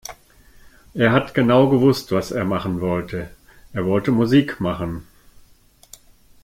[0.95, 3.29] Er hat genau gewusst was er machen wollte.
[3.71, 5.05] Er wollte Musik machen.